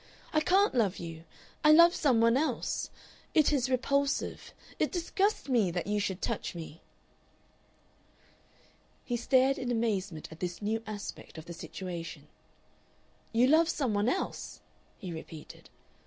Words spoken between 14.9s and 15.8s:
he repeated.